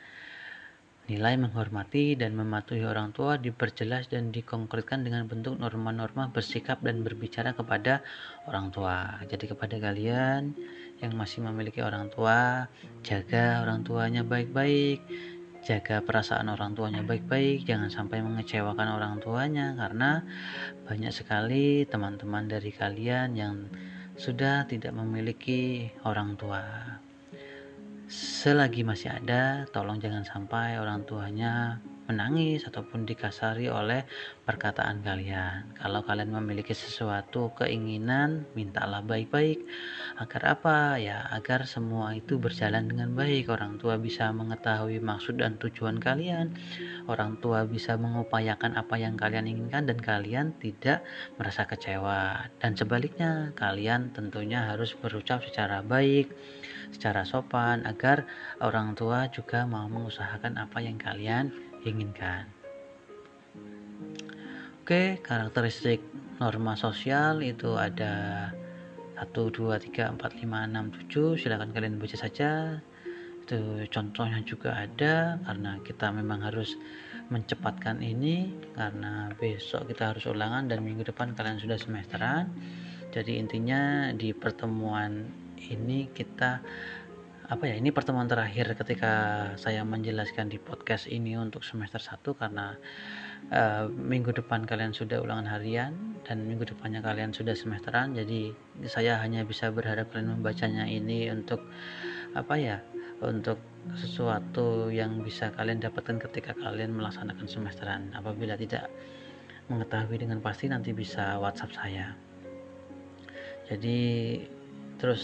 Nilai 1.08 1.39
menghormati 1.39 2.20
dan 2.20 2.36
mematuhi 2.36 2.84
orang 2.84 3.15
tua 3.15 3.39
diperjelas 3.39 4.12
dan 4.12 4.28
dikonkretkan 4.36 5.08
dengan 5.08 5.24
bentuk 5.24 5.56
norma-norma 5.56 6.28
bersikap 6.36 6.84
dan 6.84 7.00
berbicara 7.00 7.56
kepada 7.56 8.04
orang 8.43 8.76
tua. 8.76 9.15
Jadi 9.24 9.48
kepada 9.48 9.80
kalian 9.80 10.52
yang 11.00 11.15
masih 11.15 11.48
memiliki 11.48 11.80
orang 11.80 12.12
tua, 12.12 12.67
jaga 13.08 13.63
orang 13.63 13.88
tuanya 13.88 14.28
baik-baik, 14.28 15.00
jaga 15.63 16.04
perasaan 16.04 16.52
orang 16.52 16.76
tuanya 16.76 17.00
baik-baik, 17.08 17.63
jangan 17.63 17.88
sampai 17.88 18.20
mengecewakan 18.20 18.91
orang 18.91 19.24
tuanya 19.24 19.80
karena 19.80 20.28
banyak 20.91 21.15
sekali 21.15 21.88
teman-teman 21.88 22.52
dari 22.52 22.76
kalian 22.76 23.32
yang 23.32 23.72
sudah 24.20 24.67
tidak 24.67 24.91
memiliki 24.91 25.88
orang 26.04 26.36
tua 26.36 26.96
selagi 28.08 28.88
masih 28.88 29.12
ada, 29.12 29.67
tolong 29.76 30.00
jangan 30.00 30.24
sampai 30.24 30.80
orang 30.80 31.04
tuanya 31.04 31.84
menangis 32.08 32.63
ataupun 32.63 33.04
dikasari 33.04 33.67
oleh 33.67 34.08
perkataan 34.48 35.04
kalian. 35.04 35.76
Kalau 35.76 36.08
kalian 36.08 36.32
memiliki 36.39 36.72
sesuatu 36.72 37.52
keinginan, 37.60 38.48
mintalah 38.56 39.04
baik-baik. 39.04 39.60
Agar 40.15 40.56
apa? 40.56 40.96
Ya, 41.04 41.28
agar 41.36 41.67
semua 41.67 42.15
itu 42.15 42.39
berjalan 42.39 42.88
dengan 42.88 43.12
baik. 43.12 43.52
Orang 43.52 43.76
tua 43.76 44.00
bisa 44.00 44.32
mengetahui 44.32 45.04
maksud 45.04 45.43
dan 45.43 45.60
tujuan 45.60 46.00
kalian. 46.00 46.56
Orang 47.12 47.43
tua 47.43 47.67
bisa 47.67 48.00
mengupayakan 48.00 48.80
apa 48.80 48.96
yang 48.96 49.20
kalian 49.20 49.52
inginkan 49.52 49.84
dan 49.84 50.00
kalian 50.00 50.56
tidak 50.63 51.04
merasa 51.36 51.67
kecewa. 51.67 52.48
Dan 52.63 52.80
sebaliknya, 52.80 53.52
kalian 53.60 54.15
tentunya 54.15 54.63
harus 54.63 54.96
berucap 54.96 55.43
secara 55.43 55.84
baik 55.84 56.32
secara 56.91 57.23
sopan 57.28 57.84
agar 57.84 58.26
orang 58.63 58.95
tua 58.95 59.28
juga 59.32 59.63
mau 59.67 59.86
mengusahakan 59.88 60.60
apa 60.60 60.80
yang 60.84 60.97
kalian 61.00 61.52
inginkan. 61.84 62.47
Oke, 64.88 65.19
karakteristik 65.19 66.00
norma 66.39 66.80
sosial 66.80 67.43
itu 67.43 67.76
ada 67.76 68.47
1 69.19 69.34
2 69.34 69.76
3 69.84 70.15
4 70.15 70.15
5 70.15 70.47
6 70.47 71.12
7. 71.12 71.41
Silakan 71.41 71.76
kalian 71.76 72.00
baca 72.00 72.15
saja. 72.15 72.80
Itu 73.43 73.84
contohnya 73.91 74.39
juga 74.47 74.80
ada 74.80 75.43
karena 75.43 75.80
kita 75.84 76.08
memang 76.15 76.39
harus 76.45 76.80
mencepatkan 77.28 78.00
ini 78.00 78.47
karena 78.71 79.36
besok 79.36 79.91
kita 79.91 80.15
harus 80.15 80.23
ulangan 80.32 80.71
dan 80.71 80.80
minggu 80.80 81.04
depan 81.04 81.36
kalian 81.36 81.60
sudah 81.60 81.76
semesteran. 81.76 82.47
Jadi 83.12 83.39
intinya 83.39 84.13
di 84.15 84.32
pertemuan 84.32 85.28
ini 85.60 86.10
kita 86.13 86.62
apa 87.48 87.63
ya 87.63 87.80
ini 87.80 87.96
pertemuan 87.96 88.28
terakhir 88.28 88.76
ketika 88.76 89.13
saya 89.56 89.88
menjelaskan 89.88 90.52
di 90.52 90.60
podcast 90.60 91.08
ini 91.08 91.39
untuk 91.39 91.63
semester 91.63 92.04
1 92.04 92.20
karena 92.36 92.76
uh, 93.56 93.88
minggu 93.88 94.36
depan 94.36 94.67
kalian 94.67 94.91
sudah 94.91 95.24
ulangan 95.24 95.48
harian 95.48 95.96
dan 96.28 96.43
minggu 96.43 96.67
depannya 96.67 97.00
kalian 97.00 97.32
sudah 97.32 97.56
semesteran. 97.56 98.12
Jadi 98.12 98.52
saya 98.91 99.24
hanya 99.24 99.48
bisa 99.48 99.72
berharap 99.72 100.12
kalian 100.12 100.39
membacanya 100.39 100.84
ini 100.91 101.32
untuk 101.32 101.63
apa 102.36 102.60
ya 102.60 102.84
untuk 103.24 103.63
sesuatu 103.96 104.91
yang 104.91 105.24
bisa 105.24 105.48
kalian 105.56 105.80
dapatkan 105.80 106.20
ketika 106.28 106.52
kalian 106.52 107.00
melaksanakan 107.00 107.48
semesteran. 107.48 108.12
Apabila 108.12 108.60
tidak 108.60 108.91
mengetahui 109.72 110.20
dengan 110.20 110.43
pasti 110.43 110.67
nanti 110.67 110.91
bisa 110.91 111.39
WhatsApp 111.39 111.72
saya. 111.80 112.12
Jadi 113.72 114.00
terus 114.97 115.21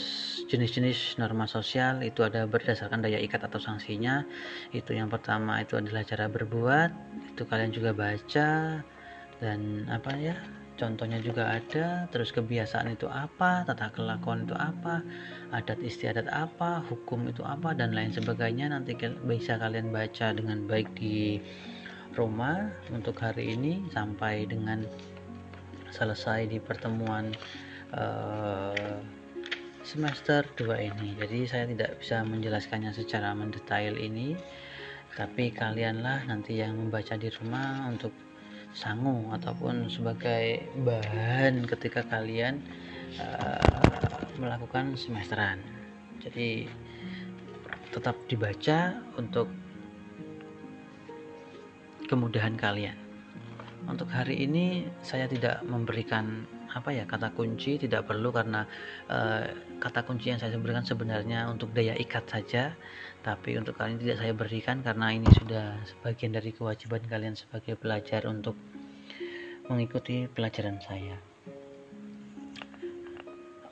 jenis-jenis 0.48 1.18
norma 1.18 1.50
sosial 1.50 2.06
itu 2.06 2.22
ada 2.22 2.46
berdasarkan 2.46 3.02
daya 3.02 3.18
ikat 3.18 3.42
atau 3.46 3.58
sanksinya. 3.58 4.22
Itu 4.70 4.94
yang 4.94 5.10
pertama 5.10 5.62
itu 5.62 5.78
adalah 5.78 6.06
cara 6.06 6.30
berbuat. 6.30 6.90
Itu 7.34 7.50
kalian 7.50 7.74
juga 7.74 7.92
baca. 7.94 8.82
Dan 9.42 9.90
apa 9.90 10.12
ya 10.16 10.38
contohnya 10.78 11.18
juga 11.20 11.58
ada. 11.58 12.06
Terus 12.14 12.30
kebiasaan 12.30 12.94
itu 12.94 13.10
apa 13.10 13.66
tata 13.66 13.90
kelakuan 13.90 14.46
itu 14.46 14.54
apa 14.54 15.02
adat 15.50 15.82
istiadat 15.82 16.30
apa 16.30 16.86
hukum 16.88 17.26
itu 17.30 17.42
apa 17.42 17.74
dan 17.74 17.98
lain 17.98 18.14
sebagainya. 18.14 18.70
Nanti 18.70 18.94
bisa 19.26 19.58
kalian 19.58 19.90
baca 19.90 20.38
dengan 20.38 20.70
baik 20.70 20.94
di 20.94 21.42
rumah 22.14 22.70
untuk 22.94 23.18
hari 23.18 23.58
ini 23.58 23.90
sampai 23.90 24.46
dengan 24.46 24.86
selesai 25.90 26.50
di 26.50 26.58
pertemuan 26.62 27.34
uh, 27.94 28.98
semester 29.84 30.48
2 30.56 30.90
ini. 30.96 31.14
Jadi 31.20 31.44
saya 31.44 31.68
tidak 31.68 32.00
bisa 32.00 32.24
menjelaskannya 32.24 32.96
secara 32.96 33.36
mendetail 33.36 34.00
ini. 34.00 34.34
Tapi 35.14 35.54
kalianlah 35.54 36.26
nanti 36.26 36.58
yang 36.58 36.74
membaca 36.74 37.14
di 37.14 37.30
rumah 37.30 37.86
untuk 37.92 38.16
sangu 38.74 39.30
ataupun 39.30 39.86
sebagai 39.86 40.66
bahan 40.82 41.70
ketika 41.70 42.02
kalian 42.10 42.58
uh, 43.22 44.26
melakukan 44.42 44.98
semesteran. 44.98 45.62
Jadi 46.18 46.66
tetap 47.94 48.18
dibaca 48.26 48.98
untuk 49.22 49.46
kemudahan 52.10 52.58
kalian. 52.58 52.98
Untuk 53.86 54.10
hari 54.10 54.48
ini 54.48 54.88
saya 55.06 55.30
tidak 55.30 55.62
memberikan 55.68 56.48
apa 56.74 56.90
ya 56.90 57.06
kata 57.06 57.30
kunci 57.38 57.78
tidak 57.78 58.10
perlu 58.10 58.34
karena 58.34 58.66
uh, 59.08 59.46
kata 59.78 60.02
kunci 60.04 60.34
yang 60.34 60.42
saya 60.42 60.58
berikan 60.58 60.82
sebenarnya 60.82 61.46
untuk 61.48 61.70
daya 61.72 61.94
ikat 61.94 62.26
saja. 62.26 62.74
Tapi 63.24 63.56
untuk 63.56 63.80
kalian 63.80 64.04
tidak 64.04 64.20
saya 64.20 64.34
berikan 64.36 64.84
karena 64.84 65.16
ini 65.16 65.30
sudah 65.32 65.80
sebagian 65.88 66.36
dari 66.36 66.52
kewajiban 66.52 67.06
kalian 67.08 67.40
sebagai 67.40 67.80
pelajar 67.80 68.28
untuk 68.28 68.58
mengikuti 69.72 70.28
pelajaran 70.28 70.82
saya. 70.84 71.16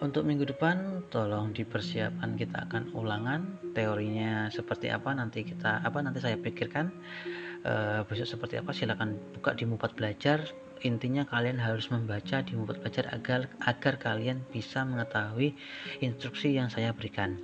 Untuk 0.02 0.26
minggu 0.26 0.50
depan 0.50 1.06
tolong 1.14 1.54
dipersiapkan 1.54 2.34
kita 2.34 2.66
akan 2.66 2.90
ulangan 2.98 3.60
teorinya 3.78 4.50
seperti 4.50 4.90
apa. 4.90 5.14
Nanti 5.14 5.46
kita 5.46 5.86
apa 5.86 6.02
nanti 6.02 6.18
saya 6.18 6.42
pikirkan 6.42 6.90
uh, 7.68 8.02
besok 8.10 8.26
seperti 8.26 8.58
apa. 8.58 8.74
Silahkan 8.74 9.14
buka 9.38 9.54
di 9.54 9.70
Mupat 9.70 9.94
Belajar 9.94 10.42
intinya 10.82 11.26
kalian 11.26 11.62
harus 11.62 11.90
membaca 11.90 12.42
di 12.46 12.54
Mubat 12.58 12.82
Belajar 12.82 13.10
agar 13.14 13.50
agar 13.62 13.94
kalian 13.98 14.46
bisa 14.50 14.86
mengetahui 14.86 15.58
instruksi 16.02 16.58
yang 16.58 16.70
saya 16.70 16.94
berikan. 16.94 17.38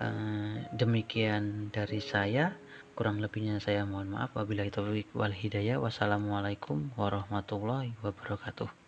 Uh, 0.00 0.64
demikian 0.72 1.68
dari 1.68 2.00
saya. 2.00 2.56
Kurang 2.96 3.20
lebihnya 3.20 3.60
saya 3.60 3.84
mohon 3.88 4.12
maaf. 4.12 4.36
Wabillahi 4.36 4.72
taufiq 4.72 5.08
wal 5.16 5.32
hidayah. 5.32 5.80
Wassalamualaikum 5.80 6.92
warahmatullahi 6.96 7.96
wabarakatuh. 8.04 8.79